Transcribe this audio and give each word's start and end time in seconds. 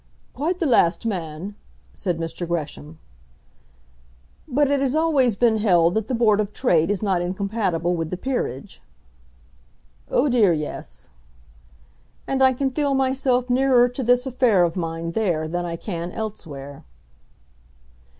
"Quite 0.33 0.57
the 0.57 0.65
last 0.65 1.05
man," 1.05 1.53
said 1.93 2.17
Mr. 2.17 2.47
Gresham. 2.47 2.97
"But 4.47 4.71
it 4.71 4.79
has 4.79 4.95
always 4.95 5.35
been 5.35 5.57
held 5.57 5.93
that 5.93 6.07
the 6.07 6.15
Board 6.15 6.39
of 6.39 6.53
Trade 6.53 6.89
is 6.89 7.03
not 7.03 7.21
incompatible 7.21 7.95
with 7.95 8.09
the 8.09 8.17
Peerage." 8.17 8.81
"Oh 10.09 10.27
dear, 10.27 10.53
yes." 10.53 11.09
"And 12.25 12.41
I 12.41 12.51
can 12.51 12.71
feel 12.71 12.95
myself 12.95 13.47
nearer 13.47 13.87
to 13.89 14.01
this 14.01 14.25
affair 14.25 14.63
of 14.63 14.75
mine 14.75 15.11
there 15.11 15.47
than 15.47 15.65
I 15.67 15.75
can 15.75 16.11
elsewhere." 16.11 16.83